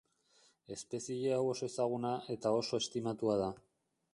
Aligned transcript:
Espezie 0.75 1.35
hau 1.35 1.43
oso 1.49 1.67
ezaguna 1.73 2.15
eta 2.37 2.55
oso 2.63 2.81
estimatua 2.85 3.37
da. 3.45 3.55